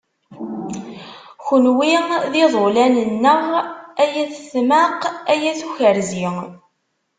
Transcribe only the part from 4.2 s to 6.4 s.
at tmaq, ay at ukerzi.